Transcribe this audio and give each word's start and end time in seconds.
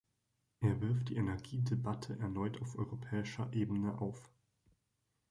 Er 0.61 0.81
wirft 0.81 1.09
die 1.09 1.17
Energie-Debatte 1.17 2.17
erneut 2.17 2.59
auf 2.63 2.75
europäischer 2.75 3.53
Ebene 3.53 4.01
auf. 4.01 4.31